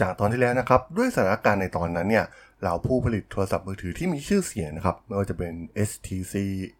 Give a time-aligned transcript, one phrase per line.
[0.00, 2.24] จากตอนที่แล้วนะครับ ด้วยสถานการณ์ในตอนนั้นเนี่ย
[2.60, 5.52] เหล่าผู้ผลิตโทรศัพท์มือถือที่มีชื่อเสียงนะครับ ไม่ว่าจะเป็น
[5.90, 6.34] HTC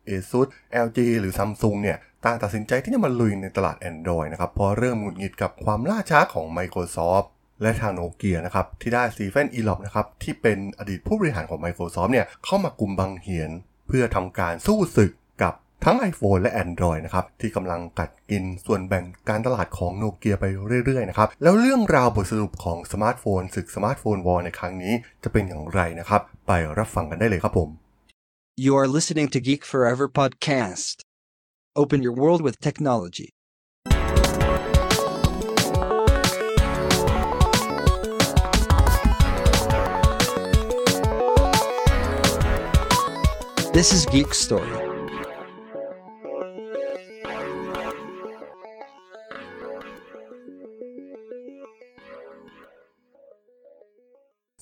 [0.08, 0.46] ASUS
[0.86, 7.26] LG หรือ Samsung เนี่ยต่างตัดสินใจที่จะมาลุยในตลาด Android นะครับเพราะเริ่มหงุดหงิดกับความล่าช้าของ Microsoft
[7.62, 13.50] และทางโนเกียนะครับ ที่ได้สตีเฟนอีล็อปนะครับ ที่เป็นอดีตผู้บริหารของ Microsoft เนี่ยเข้ามากุมบังเหียน
[13.88, 15.10] เพื่อทำการสู้ศึก
[15.42, 20.44] กับ ทั้ง iPhone และ Android นะครับที่กำลังกัดกินส่วนแบ่งการตลาดของโนเกียไป
[20.84, 27.68] เรื่อยๆนะครับแล้วเรื่องราวบทสรุปของสมาร์ทโฟนศึก Smartphone War ในครั้งนี้จะเป็นอย่างไรนะครับ ไปรับฟังกันได้เลยครับผม
[28.64, 30.96] You are listening to Geek Forever podcast.
[31.82, 33.28] Open your world with technology.
[43.76, 44.85] This is Geek Story.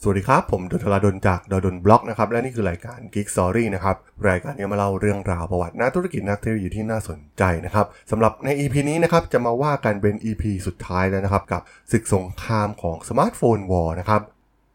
[0.07, 3.97] สวัสดีครับ ผมด.ดลจากด.ดล็อกนะครับ และนี่คือรายการ Geek Story นะครับ
[4.29, 14.21] รายการนี้มาเล่าเรื่องราวประวัตินักธุรกิจนักเทคโนโลยีที่น่าสนใจนะครับสำหรับใน EP นี้นะครับ จะมาว่ากันเป็น EP สุดท้ายแล้วนะครับ กับศึกสงครามของ Smartphone War นะครับ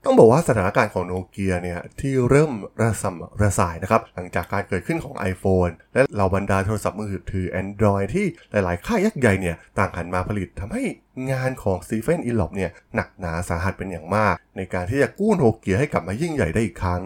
[0.06, 10.84] ต้องบอกว่าสถานการณ์ของโนเกียเนี่ยที่เริ่มระส่ำระสายนะครับ หลังจากการเกิดขึ้นของ iPhone และเหล่าบรรดาโทรศัพท์มือถือ Android ที่หลาย ๆ ค่ายยักษ์ใหญ่เนี่ยต่างหันมาผลิตทำให้
[11.32, 17.04] งานของสตีเฟนอีล็อปเนี่ยหนักหนาสาหัสเป็นอย่างมาก ในการที่จะกู้โนเกียให้กลับมายิ่งใหญ่ได้อีกครั้ง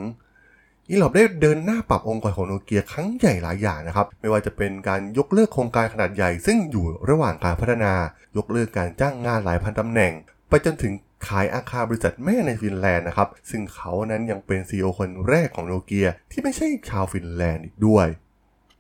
[0.89, 7.93] อีล็อปได้เดินหน้าปรับองค์กรของโนเกียครั้งใหญ่หลายอย่างนะครับ ไม่ว่าจะเป็นการยกเลิกโครงการขนาดใหญ่ ซึ่งอยู่ระหว่างการพัฒนา
[8.37, 10.13] ยกเลิกการจ้างงานหลายพันตำแหน่ง
[10.49, 10.93] ไปจนถึง
[11.27, 18.07] ขายอาคารบริษัทแม่ในฟินแลนด์นะครับ ซึ่งเขานั้นยังเป็น CEO คนแรกของโนเกียที่ไม่ใช่ชาวฟินแลนด์อีกด้วย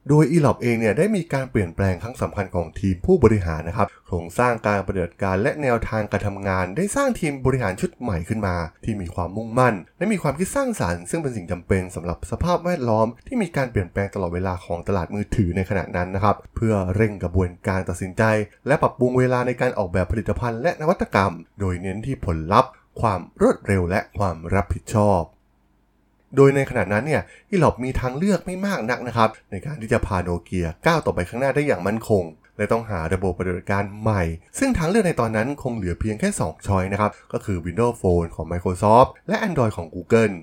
[0.09, 18.23] โดยอีล็อปเองเนี่ยได้มีการเปลี่ยนแปลงครั้งสำคัญของทีมผู้บริหารนะครับ โครงสร้างการปฏิบัติการและแนวทางการทำงาน ได้สร้างทีมบริหารชุดใหม่ขึ้นมา ที่มีความมุ่งมั่น และมีความคิดสร้างสารรค์ ซึ่งเป็นสิ่งจำเป็นสำหรับสภาพแวดล้อม ที่มีการเปลี่ยนแปลงตลอดเวลาของตลาดมือถือในขณะนั้นนะครับ เพื่อเร่งกระบวนการตัดสินใจ
[18.67, 22.71] และปรับปรุงเวลาในการออกแบบผลิตภัณฑ์และนวัตกรรม โดยเน้นที่ผลลัพธ์
[23.01, 25.21] ความรวดเร็วและความรับผิดชอบ
[26.35, 32.23] โดยในขณะนั้นเนี่ยอีหลอบมีทางเลือกไม่มากนักนะครับ ในการที่จะพาโนเกียก้าวต่อไปข้างหน้าได้อย่างมั่นคง
[32.57, 34.23] และต้องหาระบบปฏิบัติการใหม่
[34.59, 40.35] ซึ่งทางเลือกในตอนนั้นคงเหลือเพียงแค่ 2 choice นะครับ ก็คือ Windows Phone ของ Microsoft และ Android ของ Google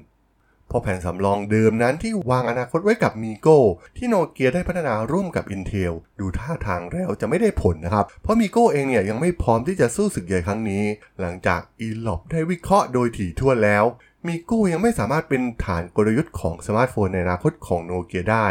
[0.71, 3.59] พอแผนสำรองเดิมนั้นที่วางอนาคตไว้กับ MeeGo
[3.97, 10.85] ที่โนเกียได้พัฒนาร่วมกับ Intel ดูท่าทางแล้วจะไม่ได้ผลนะครับ เพราะ MeeGo เองเนี่ยยังไม่พร้อมที่จะสู้ศึกใหญ่ครั้งนี้
[11.21, 13.85] หลังจาก อีล็อป ได้วิเคราะห์โดยถี่ถ้วนแล้ว
[14.27, 18.47] MeeGo ยังไม่สามารถเป็นฐานกลยุทธ์ของสมาร์ทโฟนในอนาคตของโนเกียได้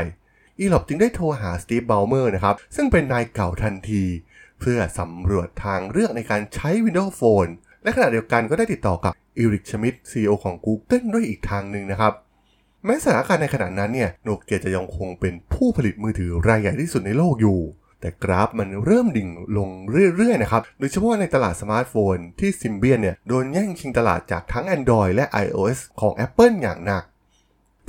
[0.57, 4.03] อีล็อปจึงได้โทรหาสตีฟบอลเมอร์นะครับ ซึ่งเป็นนายเก่าทันที
[4.59, 7.51] เพื่อสำรวจทางเลือกในการใช้ Windows Phone
[7.83, 12.13] และขณะเดียวกันก็ได้ติดต่อกับอีริกชมิดต์ CEO ของ Google ด้วยอีกทางหนึ่งนะครับ
[12.85, 17.59] แม้สถานการณ์ในขณะนั้นเนี่ยโนเกียจะยังคงเป็นผู้ผลิตมือถือรายใหญ่ที่สุดในโลกอยู่
[18.01, 19.69] แต่กราฟมันเริ่มดิ่งลง
[20.15, 27.03] เรื่อยๆนะครับ โดยเฉพาะในตลาดสมาร์ทโฟนที่ซิมเบียนเนี่ยโดนแย่งชิงตลาดจากทั้ง Android และ iOS ของ Apple อย่างหนัก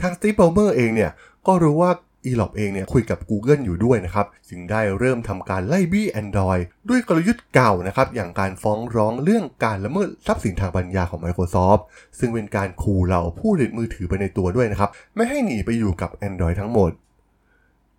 [0.01, 1.11] ทางสตีฟบอลเมอร์เองเนี่ย
[1.47, 1.93] ก็รู้ว่า
[2.31, 11.83] e l o p เองเนี่ยคุยกับ Google อยู่ด้วยนะครับ จึงได้เริ่มทำการไล่บี้ Android ด้วยกลยุทธ์เก่านะครับ อย่างการฟ้องร้องเรื่องการละเมิดทรัพย์สินทางปัญญาของ Microsoft
[12.19, 16.91] ซึ่งเป็นการขู่เหล่าผู้ผลิตมือถือไปในตัวด้วยนะครับ ไม่ให้หนีไปอยู่กับ Android ทั้งหมด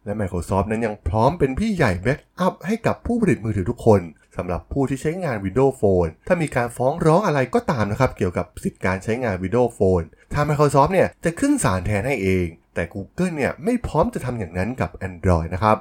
[0.05, 4.01] และ Microsoft นั้นยังพร้อมเป็นพี่ใหญ่แบ็กอัพให้กับผู้ผลิตมือถือทุกคน
[4.37, 15.77] สำหรับผู้ที่ใช้งาน Windows Phone ถ้ามีการฟ้องร้องอะไรก็ตามนะครับ เกี่ยวกับสิทธิการใช้งาน Windows Phone ทาง Microsoft เนี่ยจะขึ้นศาลแทนให้เอง แต่ Google เนี่ยไม่พร้อมจะทำอย่างนั้นกับ Android นะครับ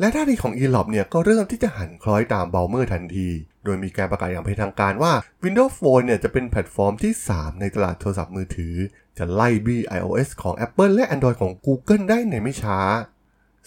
[0.00, 3.28] และท่าทีของ อีล็อป เนี่ยก็เริ่มที่จะหันคล้อยตามบอลเมอร์ทันที
[3.64, 5.12] โดยมีการประกาศอย่างเป็นทางการว่า
[5.44, 8.74] Windows Phone เนี่ยจะเป็นแพลตฟอร์มที่ 3 ในตลาดโทรศัพท์มือถือ
[9.18, 12.78] จะไล่บี้ iOS ของ Apple และ Android ของ Google ได้ในไม่ช้า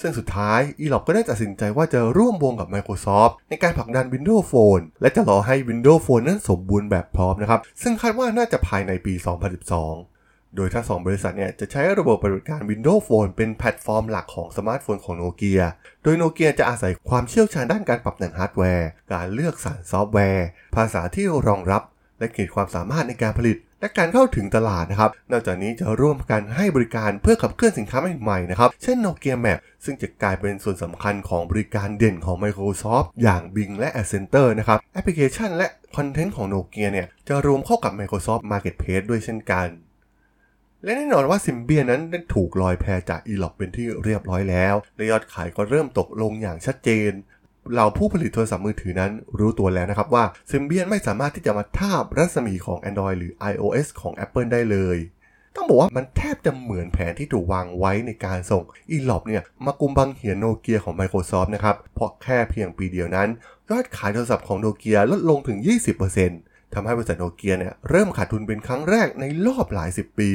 [0.01, 9.14] ซึ่งสุดท้าย อีล็อป ก็ได้ตัดสินใจว่าจะร่วมวงกับ Microsoft ในการผลักดัน Windows Phone และจะรอให้ Windows Phone นั้นสมบูรณ์แบบพร้อมนะครับ ซึ่งคาดว่าน่าจะภายในปี
[9.85, 15.61] 2012 โดยทั้งสองบริษัทเนี่ยจะใช้ระบบปฏิบัติการ Windows Phone เป็นแพลตฟอร์มหลักของสมาร์ทโฟนของโนเกีย
[16.03, 21.81] โดยโนเกียจะอาศัยความเชี่ยวชาญด้านการปรับแต่งฮาร์ดแวร์ การเลือกสรรซอฟต์แวร์ ภาษาที่รองรับ
[22.20, 36.47] และขีดความสามารถในการผลิต และการเข้าถึงตลาดนะครับ นอกจากนี้จะร่วมกันให้บริการเพื่อขับเคลื่อนสินค้าใหม่ๆนะครับ เช่น Nokia Map ซึ่งจะกลายเป็นส่วนสำคัญของบริการเด่นของ Microsoft อย่าง Bing และ Accenture นะครับ แอปพลิเคชันและcontent ของ
[36.53, 39.67] Nokia เนี่ยจะรวมเข้ากับ Microsoft Marketplace ด้วยเช่นกัน
[40.84, 47.11] และแน่นอนว่าซิมเบียนนั้นได้ถูกลอยแพจาก อีล็อป เป็นที่เรียบร้อยแล้วและยอดขายก็เริ่มตกลงอย่างชัดเจน
[47.72, 54.97] เหล่าผู้ผลิตโทรศัพท์มือถือนั้นรู้ตัวแล้วนะครับว่าซิมเบียนไม่สามารถที่จะมาทาบรัศมีของ Android หรือ iOS ของ Apple ได้เลย
[55.56, 63.29] ต้องบอกว่ามันแทบจะเหมือนแผนที่ถูกวางไว้ในการส่งอีล็อปเนี่ยมากุมบังเหียนโนเกียของ Microsoft นะครับเพราะแค่เพียงปีเดียวนั้น
[63.70, 65.58] ยอดขายโทรศัพท์ของโนเกียลดลงถึง
[66.16, 70.32] 20%ทำให้บริษัทโนเกียเนี่ยเริ่มขาดทุนเป็นครั้งแรกในรอบหลายสิบปี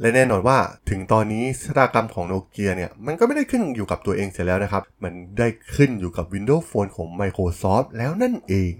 [0.00, 0.58] และแน่นอนว่า
[0.90, 8.72] ถึงตอนนี้ชะตากรรมของโนเกียเนี่ย มันก็ไม่ได้ขึ้นอยู่กับตัวเองเสียแล้วนะครับ มันได้ขึ้นอยู่กับ Windows Phone ของ Microsoft แล้วนั่นเอง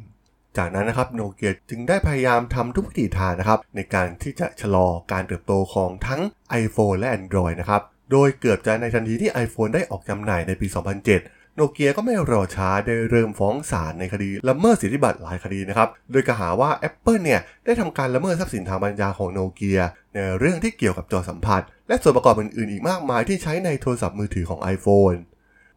[0.57, 6.21] จากนั้นนะครับโนเกียจึงได้พยายามทำทุกวิถีทางนะครับ ในการที่จะชะลอการเติบโตของทั้ง
[6.63, 10.67] iPhone และ Android นะครับ โดยเกือบจะในทันทีที่ iPhone ได้ออกจำหน่ายในปี
[11.05, 19.81] 2007 โนเกียก็ไม่รอช้าได้เริ่มฟ้องศาลในคดีละเมิดสิทธิบัตรหลายคดีนะครับ โดยกล่าวหาว่า Apple เนี่ยได้ทำการละเมิดทรัพย์สินทางปัญญาของโนเกีย
[20.14, 25.19] ในเรื่องที่เกี่ยวกับจอสัมผัส และส่วนประกอบอื่นๆ อีกมากมายที่ใช้ในโทรศัพท์มือถือของ iPhone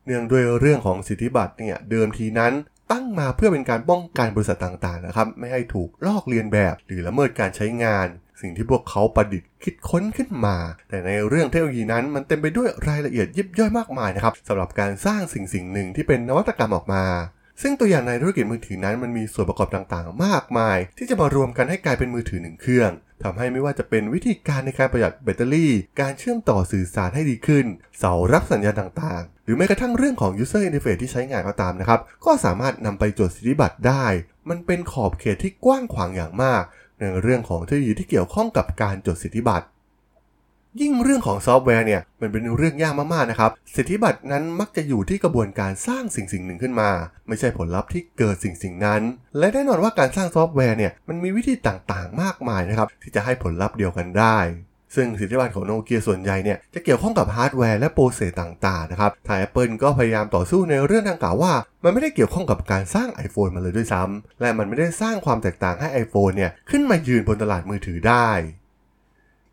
[0.05, 2.53] เนื่องด้วยเรื่องของสิทธิบัตรเนี่ยเดิมทีนั้น
[2.91, 8.07] ตั้งมาเพื่อเป็นการป้องกันบริษัทต่างๆนะครับไม่ให้ถูกลอกเลียนแบบหรือละเมิดการใช้งาน
[8.41, 10.57] สิ่งที่พวกเขาประดิษฐ์คิดค้นขึ้นมา
[10.89, 17.05] แต่ในเรื่องเทคโนโลยีนั้นมันเต็มไปด้วยรายละเอียดยิบย่อยมากมายนะครับสำหรับการสร้างสิ่งสิ่งหนึ่งที่เป็นนวัตกรรมออกมา
[17.61, 22.91] ซึ่งตัวอย่างในธุรกิจมือถือนั้นมันมีส่วนประกอบต่างๆ มากมาย ที่จะมารวมกันให้กลายเป็นมือถือหนึ่งเครื่อง
[23.23, 27.65] ทำให้ไม่ว่าจะเป็นวิธีการในการประหยัดแบตเตอรี่ การเชื่อมต่อสื่อสารให้ดีขึ้น
[27.99, 34.05] เสารับสัญญาณต่างๆ หรือแม้กระทั่งเรื่องของ user interface ที่ใช้งานก็ตามนะครับ ก็สามารถนำไปจดสิทธิบัตรได้
[34.49, 36.63] มันเป็นขอบเขตที่กว้างขวางอย่างมาก
[36.99, 39.65] ในเรื่องของเทคโนโลยีที่เกี่ยวข้องกับการจดสิทธิบัตร
[40.81, 46.89] ยิ่งเรื่องของซอฟต์แวร์เนี่ยมันเป็นเรื่องยากมากๆนะครับ สิทธิบัตรนั้นมักจะอยู่ที่กระบวนการสร้างสิ่งสิ่งหนึ่งขึ้นมา
[47.27, 49.01] ไม่ใช่ผลลัพธ์ที่เกิดสิ่งสิ่งนั้น
[49.37, 54.37] และแน่นอนว่าการสร้างซอฟต์แวร์เนี่ยมันมีวิธีต่างๆ มากมายนะครับที่จะให้ผลลัพธ์เดียวกันได้
[54.95, 61.53] ซึ่งสิทธิบัตรของโนเกียส่วนใหญ่เนี่ยจะเกี่ยวข้องกับฮาร์ดแวร์และ process ต่างๆนะครับทาง Apple ก็พยายามต่อสู้ในเรื่องดังกล่าวว่า
[61.83, 68.29] มันไม่ได้เกี่ยวข้องกับการสร้าง iPhone มาเลยด้วยซ้ำและมันไม่ได้สร้างความแตกต่างให้ iPhone เนี่ยขึ้นมายืนบนตลาดมือถือได้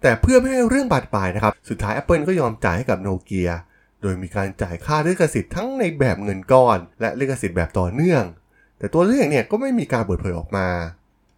[0.02, 3.50] แต่เพื่อไม่ให้เรื่องบาดปลายนะครับสุดท้าย Apple ก็ยอมจ่ายให้กับโนเกีย
[4.02, 8.22] โดยมีการจ่ายค่าลิขสิทธิ์ทั้งในแบบเงินก้อน และลิขสิทธิ์แบบต่อเนื่อง
[8.78, 10.68] แต่ตัวเลขเนี่ยก็ไม่มีการเปิดเผยออกมา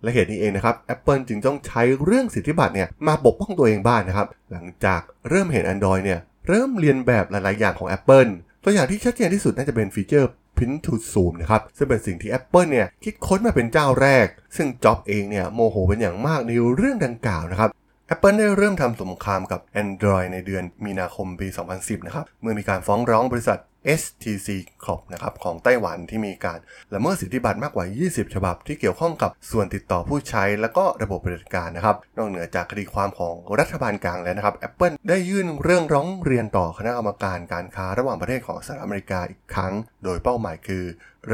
[0.02, 8.30] และเหตุนี้เองนะครับ Apple จึงต้องใช้เรื่องสิทธิบัตรเนี่ยมาปกป้องตัวเองบ้างนนะครับ หลังจากเริ่มเห็น Android เนี่ยเริ่มเรียนแบบหลาย ๆ อย่างของ Apple
[8.64, 17.70] ตัวอย่างที่ชัดเจนที่สุดน่าจะเป็นฟีเจอร์ Pin to Zoom นะครับซึ่งเป็นสิ่งที่ Apple เนี่ยคิดค้นมาเป็นเจ้าแรก ซึ่งจ็อบเองเนี่ยโมโหเป็นอย่างมากในเรื่องดังกล่าวนะครับ
[18.14, 23.58] Apple ได้เริ่มทำสงครามกับ Android ในเดือนมีนาคมปี 2010 นะครับ เมื่อมีการฟ้องร้องบริษัท
[24.00, 24.48] STC
[24.84, 26.58] Corp นะครับของไต้หวันที่มีการ
[26.94, 40.84] ละเมิดสิทธิบัตรมากกว่า 20 ฉบับ ที่เกี่ยวข้องกับส่วนติดต่อผู้ใช้ และก็ระบบปฏิบัติการนะครับ นอกเหนือจากคดีความของรัฐบาลกลางแล้วนะครับ Apple ได้ยื่นเรื่องร้องเรียนต่อคณะกรรมการการค้าระหว่างประเทศของสหรัฐอเมริกาอีกครั้ง โดยเป้าหมายคือ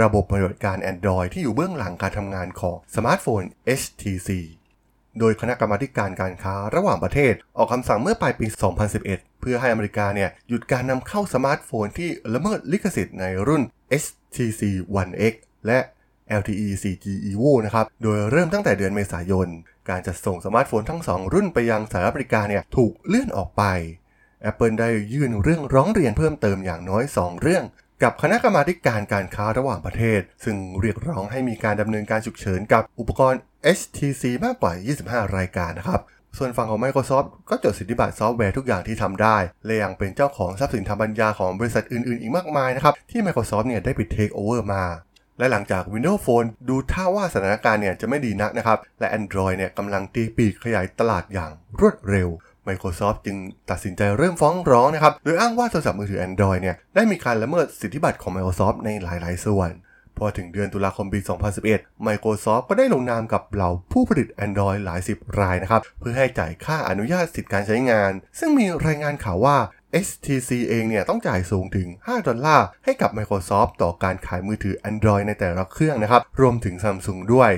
[0.00, 3.43] ระบบปฏิบัติการ Android ที่อยู่เบื้องหลังการทำงานของสมาร์ทโฟน
[3.81, 4.31] HTC
[5.19, 8.46] โดยคณะกรรมการการค้าระหว่างประเทศ ออกคำสั่งเมื่อปลายปี
[8.94, 13.62] 2011 เพื่อให้อเมริกาเนี่ยหยุดการนำเข้าสมาร์ทโฟนที่ละเมิดลิขสิทธิ์ในรุ่น
[14.02, 14.62] HTC
[15.00, 15.34] One X
[15.66, 15.78] และ
[16.40, 19.49] LTE 4G Evo นะครับ โดยเริ่มตั้งแต่เดือนเมษายน
[19.88, 23.62] การจัดส่งสมาร์ทโฟนทั้ง 2 รุ่นไปยังสหรัฐอเมริกาเนี่ยถูกเลื่อนออกไป
[24.50, 27.64] Apple ได้ยื่นเรื่องร้องเรียนเพิ่มเติมอย่างน้อย 2 เรื่อง
[28.02, 33.40] กับคณะกรรมาการการค้าระหว่างประเทศ ซึ่งเรียกร้องให้มีการดำเนินการฉุกเฉินกับอุปกรณ์
[33.78, 34.72] HTC มากกว่า
[35.26, 36.00] 25 รายการนะครับ
[36.38, 44.84] ส่วนฝั่งของ Microsoft ก็จดสิทธิบัตรซอฟต์แวร์ทุกอย่างที่ทำได้ และยังเป็นเจ้าของทรัพย์สินทางปัญญาของบริษัทอื่นๆ อีกมากมายนะครับ ที่ Microsoft เนี่ยได้ไปเทคโอเวอร์มา
[45.38, 52.29] และหลังจาก Windows Phone ดูท่าว่าสถานการณ์เนี่ยจะไม่ดีนักนะครับ และ Android เนี่ยกำลังตีปีกขยายตลาดอย่างรวดเร็ว
[52.69, 53.36] Microsoft จึง
[53.70, 59.70] ตัดสินใจเริ่มฟ้องร้องนะครับ โดยอ้างว่าโทรศัพท์มือถือ Android เนี่ยได้มีการละเมิดสิทธิบัตรของ Microsoft ในหลาย ๆ ส่วน
[60.18, 61.20] พอถึงเดือนตุลาคมปี
[61.62, 69.56] 2011 Microsoft ก็ได้ลงนามกับเหล่าผู้ผลิต Android หลายสิบรายนะครับ เพื่อให้จ่ายค่าอนุญาตสิทธิการใช้งาน ซึ่งมีรายงานข่าวว่า
[70.06, 77.52] HTC เองเนี่ยต้องจ่ายสูงถึง 5 ดอลลาร์ ให้กับ Microsoft ต่อการขายมือถือ Android ในแต่ละเครื่องนะครับ รวมถึง Samsung ด้วย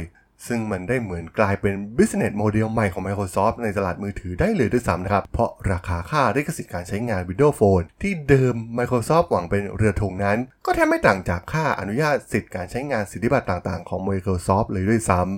[0.47, 14.67] ซึ่งมันได้เหมือนกลายเป็น business model ใหม่ของ Microsoft ในตลาดมือถือได้เลยด้วยซ้ำนะครับ เพราะราคาค่าลิขสิทธิ์การใช้งาน Windows Phone ที่เดิม Microsoft หวังเป็นเรือธงนั้น ก็แทบไม่ต่างจากค่าอนุญาตสิทธิ์การใช้งานสิทธิบัตรต่างๆ ของ Microsoft
[14.73, 15.31] เลยด้วยซ้ำ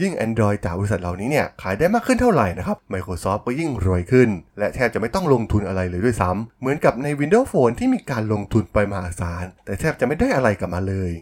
[0.00, 11.12] ยิ่ง Android จากบริษัทเหล่านี้เนี่ย ขายได้มากขึ้นเท่าไหร่นะครับ Microsoft ก็ยิ่งรวยขึ้น และแทบจะไม่ต้องลงทุนอะไรเลยด้วยซ้ำเหมือนกับใน Windows Phone ที่มีการลงทุนไปมหาศาล แต่แทบจะไม่ได้อะไรกลับมาเลย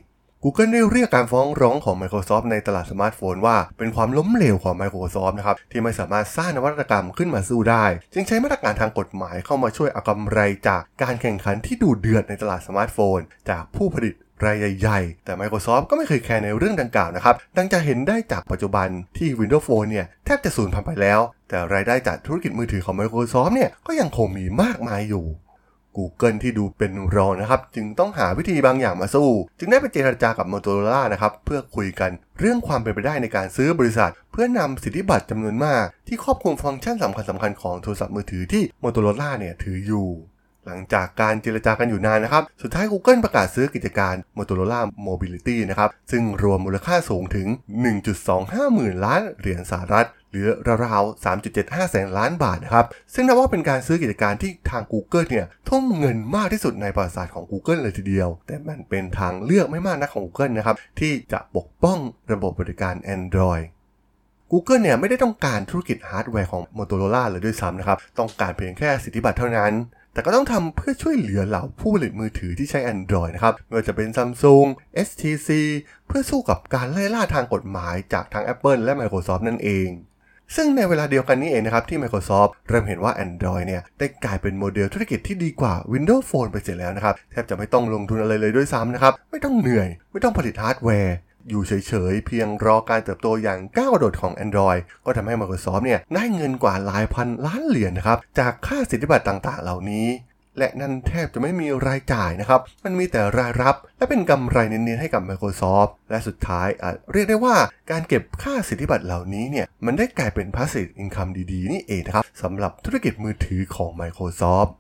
[0.45, 13.19] Google ได้เรียกการฟ้องร้องของ Microsoft ในตลาดสมาร์ทโฟนว่าเป็นความล้มเหลวของ Microsoft นะครับที่ไม่สามารถสร้างนวัตกรรมขึ้นมาสู้ได้ จึงใช้มาตรการทางกฎหมายเข้ามาช่วยเอากำไรจากการแข่งขันที่ดุเดือดในตลาดสมาร์ทโฟน
[13.51, 14.15] จากผู้ผลิต
[14.45, 25.27] รายใหญ่ๆ แต่ Microsoft ก็ไม่เคยแคร์ในเรื่องดังกล่าวนะครับ ดังจะเห็นได้จากปัจจุบันที่ Windows Phone เนี่ย แทบจะสูญพันธุ์ไปแล้ว แต่รายได้จากธุรกิจมือถือของ Microsoft เนี่ย ก็ยังคงมีมากมายอยู่
[25.99, 40.09] Google ที่ดูเป็นรองนะครับ จึงต้องหาวิธีบางอย่างมาสู้ จึงได้ไปเจรจากับ Motorola นะครับ เพื่อคุยกันเรื่องความเป็นไปได้ในการซื้อบริษัท เพื่อนำสิทธิบัตรจำนวนมาก ที่ครอบคลุมฟังก์ชันสำคัญสคัญของโทรศัพท์มือถือที่ Motorola เนี่ยถืออยู่
[40.69, 47.49] หลังจากการเจรจากันอยู่นานนะครับ สุดท้าย Google ประกาศซื้อกิจการ Motorola Mobility นะครับ ซึ่งรวมมูลค่าสูงถึง
[48.11, 50.49] 1.25 หมื่นล้านเหรียญสหรัฐหรือ
[50.85, 61.99] ราวๆ 3.75 แสนล้านบาทนะครับ ซึ่งนับว่าเป็นการซื้อกิจการที่ทาง Google เนี่ยทุ่มเงินมากที่สุดในประวัติศาสตร์ของ Google เลยทีเดียว แต่มันเป็นทางเลือกไม่มากนักของ Google นะครับ ที่จะปกป้อง
[62.33, 63.65] ระบบบริการ Android
[64.53, 69.73] Google เนี่ยไม่ได้ต้องการธุรกิจฮาร์ดแวร์ของ Motorola เลยด้วยซ้ำนะครับ ต้องการเพียงแค่สิทธิบัตรเท่านั้น
[70.19, 74.67] แต่ก็ต้องทำเพื่อช่วยเหลือเหล่าผู้ผลิตมือถือที่ใช้ Android นะครับไม่ว่าจะเป็น Samsung
[75.07, 75.49] HTC
[76.07, 79.89] เพื่อสู้กับการไล่ล่าทางกฎหมายจากทั้ง Apple และ Microsoft นั่นเอง
[80.57, 91.17] ซึ่งในเวลาเดียวกันนี้เองนะครับ ที่ Microsoft เริ่มเห็นว่า Android เนี่ย ได้กลายเป็นโมเดลธุรกิจที่ดีกว่า Windows Phone ไปเสียแล้วนะครับ แทบจะไม่ต้องลงทุนอะไรเลยด้วยซ้ำนะครับ ไม่ต้องเหนื่อย ไม่ต้องผลิตฮาร์ดแวร์
[91.49, 100.09] อยู่เฉยๆ เพียงรอการเติบโตอย่างก้าวกระโดดของ Android ก็ทำให้ Microsoft เนี่ยได้เงินกว่าหลายพันล้านเหรียญนะครับ จากค่าสิทธิบัตรต่างๆ เหล่านี้
[100.59, 107.57] และนั่นแทบจะไม่มีรายจ่ายนะครับ มันมีแต่รายรับ และเป็นกำไรเน้นๆให้กับ Microsoft และสุดท้ายอาจเรียกได้ว่า
[107.91, 114.71] การเก็บค่าสิทธิบัตรเหล่านี้เนี่ยมันได้กลายเป็น passive income ดีๆ นี่เองนะครับสำหรับธุรกิจมือถือของ Microsoft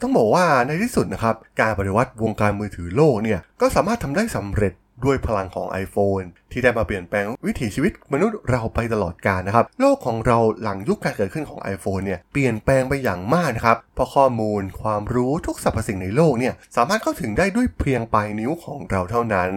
[0.00, 4.72] ต้องบอกว่าในที่สุดนะครับ การปฏิวัติวงการมือถือโลกเนี่ยก็สามารถทำได้สำเร็จ
[5.04, 19.50] ด้วยพลังของ iPhone ที่ได้มาเปลี่ยนแปลงวิถีชีวิตมนุษย์เราไปตลอดกาลนะครับ โลกของเราหลังยุคการเกิดขึ้นของ iPhone เนี่ยเปลี่ยนแปลงไปอย่างมากนะครับ เพราะข้อมูลความรู้ทุกสรรพสิ่งในโลกเนี่ยสามารถเข้าถึงได้ด้วยเพียงปลายนิ้วของเราเท่านั้น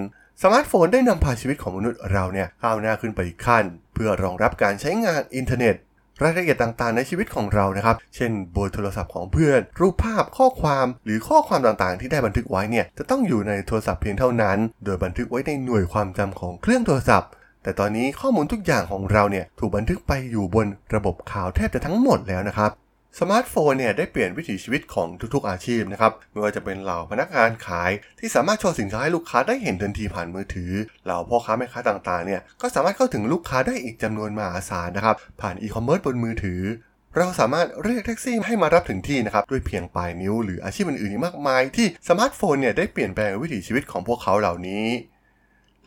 [0.43, 5.75] สมาร์ทโฟนได้นำพาชีวิตของมนุษย์เราเนี่ยก้าวหน้าขึ้นไปอีกขั้น เพื่อรองรับการใช้งานอินเทอร์เน็ต
[6.23, 17.29] รายละเอียดต่างๆ ในชีวิตของเรานะครับ เช่นเบอร์โทรศัพท์ของเพื่อน รูปภาพข้อความหรือข้อความต่างๆ ที่ได้บันทึกไว้เนี่ยจะต้องอยู่ในโทรศัพท์เพียงเท่านั้น โดยบันทึกไว้ในหน่วยความจำของเครื่องโทรศัพท์
[17.63, 22.71] แต่ตอนนี้ข้อมูลทุกอย่างของเราเนี่ยถูกบันทึกไปอยู่บนระบบข่าวแทบจะทั้งหมดแล้วนะครับ
[23.17, 30.71] สมาร์ทโฟนเนี่ยได้เปลี่ยนวิถีชีวิตของทุกๆอาชีพนะครับไม่ว่าจะเป็นเหล่าพนักงานขายที่สามารถโชว์สินค้าให้ลูกค้าได้เห็นทันทีผ่านมือถือ
[31.05, 36.61] เหล่าพ่อค้าแม่ค้าต่างๆเนี่ยก็สามารถเข้าถึงลูกค้าได้อีกจำนวนมหาศาลนะครับผ่านอีคอมเมิร์ซบนมือถือ
[37.17, 44.87] เราสามารถเรียกแท็กซี่ให้มารับถึงที่นะครับด้วยเพียงปลายนิ้วหรืออาชีพอื่นๆอีกมากมาย ที่สมาร์ทโฟนเนี่ยได้เปลี่ยนแปลงวิถีชีวิตของพวกเขาเหล่านี้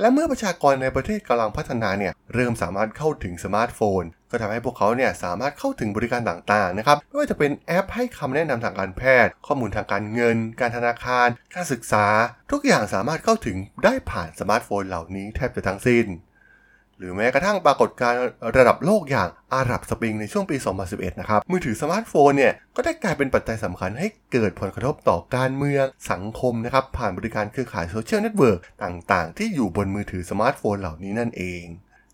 [0.01, 4.03] และเมื่อประชากรในประเทศกำลังพัฒนาเนี่ยเริ่มสามารถเข้าถึงสมาร์ทโฟน
[4.33, 12.07] ก็ทำให้พวกเขาเนี่ยสามารถเข้าถึงบริการต่างๆนะครับไม่ว่าจะเป็นแอปให้คำแนะนำทางการแพทย์ ข้อมูลทางการเงิน การธนาคาร การศึกษา
[12.53, 16.07] ทุกอย่างสามารถเข้าถึงได้ผ่านสมาร์ทโฟนเหล่านี้แทบจะทั้งสิ้น
[16.99, 18.21] หรือแม้กระทั่งปรากฏการณ์
[18.57, 20.57] ระดับโลกอย่างอาหรับสปริงในช่วงปี
[20.89, 31.65] 2011 นะครับ มือถือสมาร์ทโฟนเนี่ยก็ได้กลายเป็นปัจจัยสำคัญให้เกิดผลกระทบต่อการเมืองสังคมนะครับผ่านบริการเครือข่ายโซเชียลเน็ตเวิร์กต่างๆ ที่อยู่บนมือถือสมาร์ทโฟนเหล่านี้นั่นเอง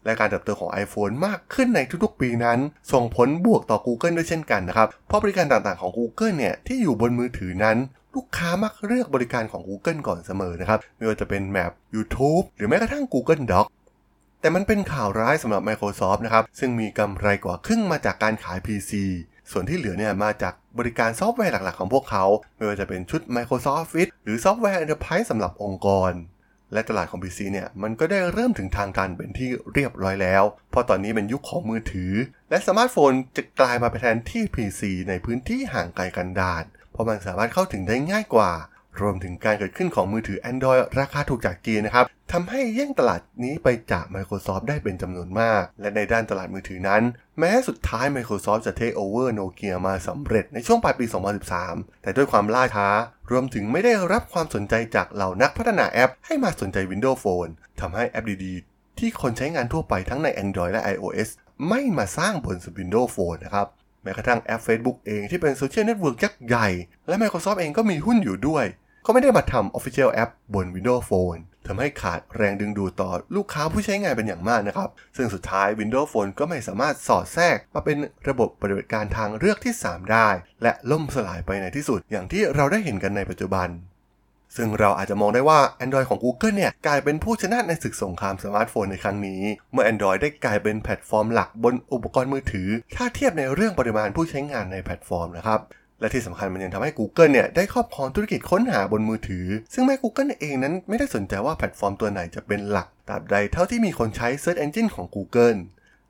[0.08, 2.58] และการเติบโตของ iPhone มากขึ้นในทุกๆปีนั้น
[2.92, 7.76] ส่งผลบวกต่อ Google ด้วยเช่นกันนะครับ เพราะบริการต่างๆของ Google เนี่ยที่อยู่บนมือถือนั้น
[8.14, 13.66] ลูกค้ามักเลือกบริการของ Google ก่อนเสมอนะครับไม่ว่าจะเป็น Map YouTube หรือแม้กระทั่ง Google Doc
[14.40, 18.92] แต่มันเป็นข่าวร้ายสำหรับ Microsoft นะครับ ซึ่งมีกำไรกว่าครึ่งมาจากการขาย PC
[19.50, 22.24] ส่วนที่เหลือเนี่ยมาจากบริการซอฟต์แวร์หลักๆของพวกเขา
[22.56, 26.12] ไม่ว่าจะเป็นชุด Microsoft Office หรือซอฟต์แวร์ Enterprise สำหรับองค์กร
[26.72, 32.12] และตลาดของ PC เนี่ยมันก็ได้เริ่มถึงทางตันเป็นที่เรียบร้อยแล้ว เพราะตอนนี้เป็นยุคของมือถือ
[32.50, 38.52] และสมาร์ทโฟนจะกลายมาเป็นแทนที่ PC ในพื้นที่ห่างไกลกันดารเพราะมันสามารถเข้าถึงได้ง่ายกว่า
[39.00, 47.02] รวมถึงการเกิดขึ้นของมือถือ Android ราคาถูกจากจีนนะครับทำให้แย่งตลาดนี้ไปจาก Microsoft ได้เป็นจำนวนมาก และในด้านตลาดมือถือนั้น
[47.38, 51.06] แม้สุดท้าย Microsoft จะ take over Nokia มาสำเร็จในช่วงปลายปี
[51.54, 52.88] 2013 แต่ด้วยความล่าช้า
[53.30, 61.28] รวมถึงไม่ได้รับความสนใจจากเหล่านักพัฒนาแอป ให้มาสนใจ Windows Phone ทำให้แอปดีๆ ที่คนใช้งานทั่วไปทั้งใน Android และ iOS
[61.68, 63.66] ไม่มาสร้างบน Windows Phone นะครับ
[64.02, 66.68] แม้กระทั่งแอป Facebook เองที่เป็นโซเชียลเน็ตเวิร์กยักษ์ใหญ่
[67.08, 68.64] และ Microsoft เองก็มีหุ้นอยู่ด้วย
[69.10, 77.96] ก็ไม่ได้มาทำ Official App บน Windows Phone ทำให้ขาดแรงดึงดูดต่อลูกค้าผู้ใช้งานเป็นอย่างมากนะครับ ซึ่งสุดท้าย Windows Phone ก็ไม่สามารถสอดแทรกมาเป็น
[78.28, 80.28] ระบบปฏิบัติการทางเลือกที่ 3 ได้
[80.62, 83.68] และล่มสลายไปในที่สุด อย่างที่เราได้เห็นกันในปัจจุบัน
[84.56, 95.60] ซึ่งเราอาจจะมองได้ว่า Android ของ Google เนี่ยกลายเป็นผู้ชนะในศึกสงครามสมาร์ทโฟนในครั้งนี้ เมื่อ Android ได้กลายเป็นแพลตฟอร์มหลักบนอุปกรณ์มือถือ ถ้าเทียบในเรื่องปริมาณผู้ใช้งานในแพลตฟอร์มนะครับ
[96.00, 105.58] และที่สำคัญมันยังทำให้ Google เนี่ยได้ครอบครองธุรกิจค้นหาบนมือถือ ซึ่งแม้ Google เองนั้นไม่ได้สนใจว่าแพลตฟอร์มตัวไหนจะเป็นหลักตราบใดเท่าที่มีคนใช้ Search Engine ของ Google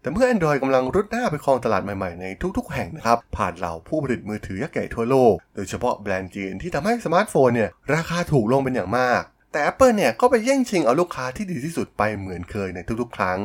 [0.01, 2.27] แต่เมื่อ Android กำลังรุดหน้าไปครองตลาดใหม่ๆ ใน
[2.57, 13.41] ทุกๆ แห่งนะครับ ผ่านเหล่าผู้ผลิตมือถือยักษ์ใหญ่ทั่วโลก โดยเฉพาะแบรนด์จีนที่ทำให้สมาร์ทโฟนเนี่ยราคาถูกลงเป็นอย่างมาก แต่ Apple เนี่ยก็ไปแย่งชิงเอาลูกค้าที่ดีที่สุดไปเหมือนเคยในทุกๆ ครั้ง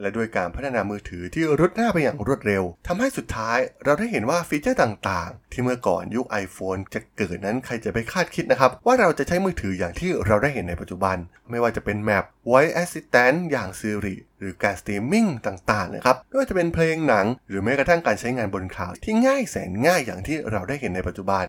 [0.00, 11.16] และด้วยการพัฒนามือถือที่รุดหน้าไปอย่างรวดเร็วทำให้สุดท้ายเราได้เห็นว่าฟีเจอร์ต่างๆ ที่เมื่อก่อนยุค iPhone จะเกิดนั้นใครจะไปคาดคิดนะครับ ว่าเราจะใช้มือถืออย่างที่เราได้เห็นในปัจจุบัน
[11.50, 21.42] ไม่ว่าจะเป็น Map Voice Assistant อย่าง Siri หรือการสตรีมมิ่งต่างๆนะครับไม่ว่าจะเป็นเพลงหนัง หรือแม้กระทั่งการใช้งานบน Cloud ที่ง่ายแสนง่ายอย่างที่เราได้เห็นในปัจจุบัน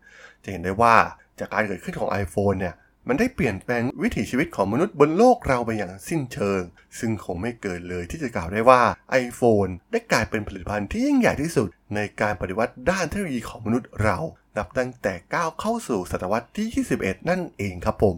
[0.44, 0.96] จะเห็นได้ว่า
[1.40, 2.74] จากการเกิดขึ้นของ iPhone เนี่ย
[3.08, 6.62] มันได้เปลี่ยนแปลงวิถีชีวิตของมนุษย์บนโลกเราไปอย่างสิ้นเชิง
[6.98, 8.82] ซึ่งคงไม่เกินเลยที่จะกล่าวได้ว่า
[9.24, 14.18] iPhone ได้กลายเป็นผลิตภัณฑ์ที่ยิ่งใหญ่ที่สุด ในการปฏิวัติด้านเทคโนโลยีของมนุษย์เรา
[14.56, 18.16] นับตั้งแต่ก้าวเข้าสู่ศตวรรษที่ 21 นั่นเองครับผม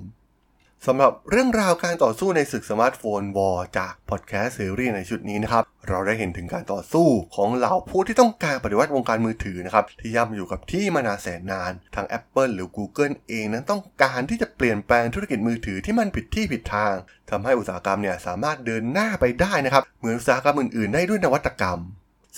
[0.87, 16.95] สำหรับเรื่องราวการต่อสู้ในศึก Smartphone War จากพอดแคสต์ซีรีส์ในชุดนี้นะครับ เราได้เห็นถึงการต่อสู้ของเหล่าผู้ที่ต้องการปฏิวัติวงการมือถือนะครับ ที่ย่ำอยู่กับที่มานานแสนนาน ทาง Apple หรือ Google เองนั้นต้องการที่จะเปลี่ยนแปลงธุรกิจมือถือที่มันผิดที่ผิดทาง
[17.31, 21.79] ทำให้อุตสาหกรรมเนี่ยสามารถเดินหน้าไปได้นะครับ เหมือนอุตสาหกรรมอื่นๆ ได้ด้วยนวัตกรรม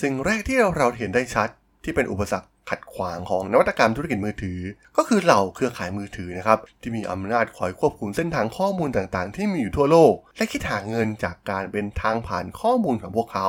[0.02, 1.48] สิ่งแรกที่เราเห็นได้ชัด
[1.84, 4.60] ที่เป็นอุปสรรค ขัดขวางของนวัตกรรมธุรกิจมือถือ
[4.96, 13.48] ก็คือเหล่าเครือข่ายมือถือนะครับที่มีอำนาจคอยควบคุมเส้นทางข้อมูลต่างๆ ที่มีอยู่ทั่วโลก และคิดหาเงินจากการเป็นทางผ่านข้อมูลของพวกเขา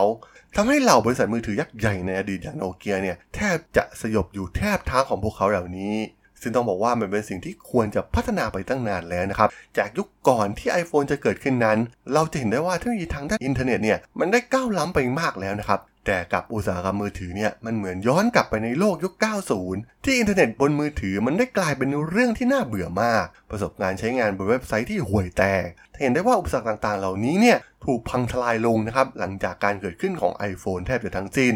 [0.55, 5.95] ทำให้เหล่าบริษัทมือถือยักษ์ใหญ่ในอดีตอย่างโนเกียเนี่ยแทบจะสยบอยู่แทบเท้าของพวกเขาเหล่านี้
[6.41, 11.77] ซึ่งต้องบอกว่ามันเป็นสิ่งที่ควรจะพัฒนาไปตั้งนานแล้วนะครับ จากยุคก่อนที่ iPhone จะเกิดขึ้นนั้น
[12.13, 19.13] เราจะเห็นได้ว่าเทคโนโลยีทางด้านอินเทอร์เน็ตเนี่ยมันได้ก้าวล้ำไปมากแล้วนะครับ แต่กับอุตสาหกรรมมือถือเนี่ยมันเหมือนย้อนกลับไปในโลกยุค
[19.59, 25.67] 90 ที่อินเทอร์เน็ตบนมือถือมันได้กลายเป็นเรื่องที่น่าเบื่อมาก ประสบการณ์ใช้งานบนเว็บไซต์ที่ห่วยแตก
[26.01, 31.55] เห็นได้ว่าอุปสรรคต่างๆ เหล่านี้เนี่ยถูกพังทลายลงนะครับหลังจากการเกิดขึ้นของ iPhone แทบจะทั้งสิ้น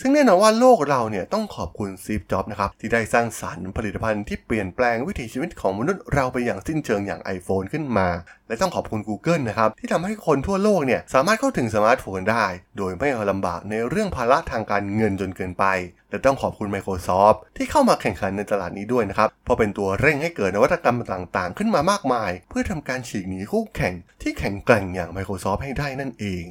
[0.00, 8.08] ซึ่งแน่นอนว่าโลกเราเนี่ยต้องขอบคุณ Steve Jobs นะครับที่ได้สร้างสรรค์ผลิตภัณฑ์ที่เปลี่ยนแปลงวิถีชีวิตของมนุษย์เราไปอย่างสิ้นเชิงอย่าง iPhone ขึ้นมา
[8.48, 12.46] และต้องขอบคุณ Google นะครับที่ทำให้คนทั่วโลกเนี่ยสามารถเข้าถึงสมาร์ทโฟนได้
[12.78, 15.64] โดยไม่ลำบากในเรื่องภาระทางการเงินจนเกินไป
[16.10, 26.46] และต้องขอบคุณ Microsoft ที่เข้ามาแข่งขันในตลาดนี้ด้วยนะครับเพราะเป็นตัวเร่งให้เกิดนวัตกรรมต่างๆ ขึ้นมามากมาย เพื่อทำการฉีกหนีคู่แข่งที่แข็งแกร่งอย่าง Microsoft ให้ได้นั่นเอง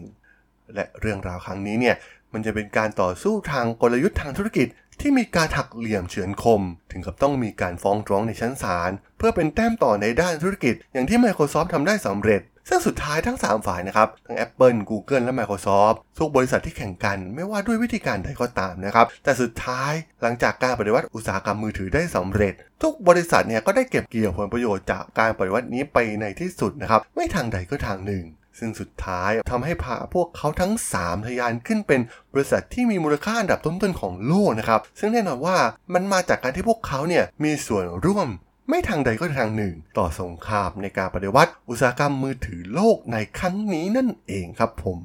[0.76, 1.96] และเรื่องราวครั้งนี้เนี่ย
[2.34, 4.68] มันจะเป็นการต่อสู้ทางกลยุทธ์ทางธุรกิจ
[5.02, 19.92] ที่มีการหักเหลี่ยมเฉือนคม ถึงกับต้องมีการฟ้องร้องในชั้นศาลเพื่อเป็นแต้มต่อในด้านธุรกิจ อย่างที่ Microsoft ทำได้สำเร็จ ซึ่งสุดท้ายทั้ง 3 ฝ่ายนะครับ ทั้ง Apple Google และ Microsoft ทุกบริษัทที่แข่งกัน ไม่ว่าด้วยวิธีการใดก็ตามนะครับ แต่สุดท้าย
[20.22, 28.26] หลังจากการปฏิวัติอุตสาหกรรมมือถือได้สำเร็จ ทุกบริษัทเนี่ยก็ได้เก็บเกี่ยวผลประโยชน์จากการปฏิวัตินี้ไปในที่สุดนะครับไม่ทางใดก็ทางหนึ่ง
[28.60, 32.02] ซึ่งสุดท้ายทำให้พาพวกเขาทั้ง 3 ทะยานขึ้นเป็น
[32.34, 35.58] บริษัทที่มีมูลค่าอันดับต้นๆของโลกนะครับ ซึ่งแน่นอนว่า
[35.94, 38.28] มันมาจากการที่พวกเขาเนี่ยมีส่วนร่วม
[38.70, 45.00] ไม่ทางใดก็ทางหนึ่ง ต่อสงครามในการปฏิวัติอุตสาหกรรมมือถือโลกในครั้งนี้นั่นเองครับผม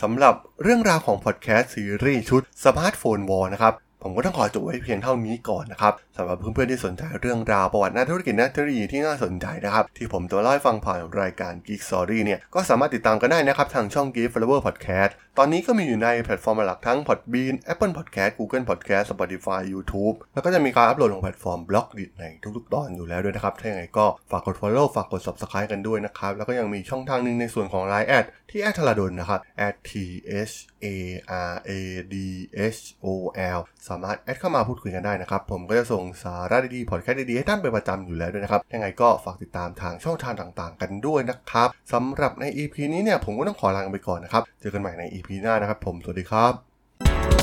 [0.00, 17.92] สำหรับเรื่องราวของพอดแคสต์ซีรีส์ชุด Smartphone War นะครับ ผมก็ต้องขอจบไว้เพียงเท่านี้ก่อนนะครับสำหรับเพื่อนๆที่สนใจเรื่องราวประวัตินักธุรกิจนักเทคโนโลยีที่น่าสนใจนะครับ ที่ผมจะเล่าให้ฟังผ่านรายการ Geek Story เนี่ยก็สามารถติดตามกันได้นะครับทางช่อง Geek Forever Podcast ตอนนี้ก็มีอยู่ในแพลตฟอร์มหลักทั้ง Podbean Apple
[17.98, 22.24] Podcast Google Podcast Spotify YouTube แล้วก็จะมีการอัปโหลดลงแพลตฟอร์ม Blockdit ใน
[22.56, 29.40] ทุกๆ ตอนอยู่แล้วด้วยนะครับถ้าอย่างไรก็ฝากกด follow ฝากกด subscribe กันด้วยนะครับแล้วก็ยังมีช่องทางหนึ่งในส่วนของ Line แอดที่แอดธราดลนะครับ
[29.88, 29.90] t
[30.50, 30.54] h
[30.84, 30.86] a
[31.52, 31.70] r a
[32.12, 32.14] d
[32.76, 33.06] h o
[33.56, 47.35] l สามารถแอดเข้ามาพูดคุยกันได้นะครับ ผมก็จะส่งสาระดีๆพอดแคสต์ดีๆ ให้ท่านเป็นประจำอยู่แล้วด้วยนะครับ ยังไงก็ฝากติดตามทางช่องทางต่างๆ กันด้วยนะครับสำหรับใน EP นี้เนี่ยผมก็ต้องขอลาไปก่อนนะครับ เจอกันใหม่ใน EP หน้านะครับ ผมสวัสดีครับ